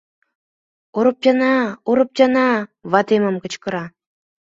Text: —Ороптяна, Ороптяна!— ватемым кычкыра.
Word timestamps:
—Ороптяна, 0.97 1.51
Ороптяна!— 1.89 2.47
ватемым 2.91 3.35
кычкыра. 3.43 3.85